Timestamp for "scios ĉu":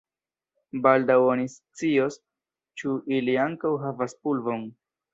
1.57-2.97